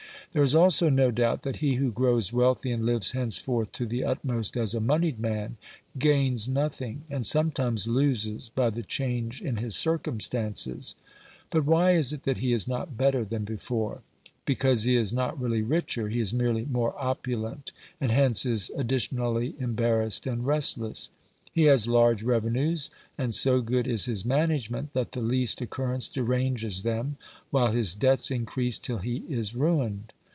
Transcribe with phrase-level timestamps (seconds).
[0.33, 3.85] There is also no doubt that he who grows wealthy and lives hence forth to
[3.85, 5.57] the utmost as a monied man,
[5.99, 10.95] gains nothing, and sometimes loses by the change in his circumstances.
[11.49, 14.03] But OBERMANN 113 why is it that he is not better than before?
[14.45, 19.55] Because he is not really richer, he is merely more opulent, and hence is additionally
[19.59, 21.09] embarrassed and restless.
[21.51, 26.83] He has large revenues, and so good is his management that the least occurrence deranges
[26.83, 27.17] them,
[27.49, 30.13] while his debts increase till he is ruined.